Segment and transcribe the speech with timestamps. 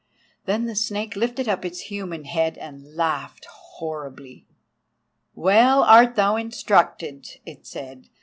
[0.45, 3.45] Then the Snake lifted up its human head and laughed
[3.77, 4.47] horribly.
[5.35, 8.09] "Well art thou instructed," it said.